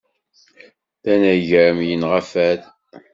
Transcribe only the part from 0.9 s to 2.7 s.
D anagem, yinɣa fad.